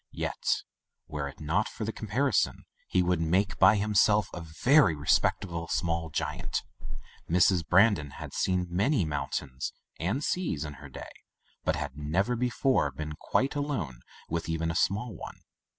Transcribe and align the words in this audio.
Yet, 0.13 0.63
were 1.07 1.27
it 1.27 1.39
not 1.39 1.69
for 1.69 1.85
the 1.85 1.91
comparison, 1.91 2.65
he 2.87 3.03
would 3.03 3.21
make, 3.21 3.59
by 3.59 3.75
himself, 3.75 4.29
a 4.33 4.41
very 4.41 4.95
respectable 4.95 5.67
small 5.67 6.09
giant. 6.09 6.63
Mrs. 7.29 7.63
Bran 7.67 7.93
don 7.93 8.09
had 8.09 8.33
seen 8.33 8.65
many 8.67 9.05
mountains 9.05 9.73
and 9.99 10.23
seas 10.23 10.65
in 10.65 10.73
her 10.81 10.89
day, 10.89 11.11
but 11.63 11.75
had 11.75 11.99
never 11.99 12.35
before 12.35 12.89
been 12.89 13.13
quite 13.19 13.53
alone 13.53 13.99
with 14.27 14.49
even 14.49 14.71
a 14.71 14.75
small 14.75 15.13
one. 15.13 15.41